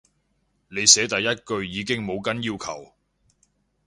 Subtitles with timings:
[0.69, 2.91] 你寫第一句已經冇跟要求